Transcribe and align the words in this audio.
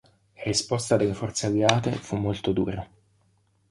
La 0.37 0.41
risposta 0.45 0.97
delle 0.97 1.13
forze 1.13 1.45
alleate 1.45 1.91
fu 1.91 2.15
molto 2.15 2.51
dura. 2.51 2.89